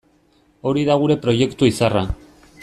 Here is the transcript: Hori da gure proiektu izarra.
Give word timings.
Hori 0.71 0.85
da 0.87 0.95
gure 1.03 1.19
proiektu 1.27 1.71
izarra. 1.73 2.05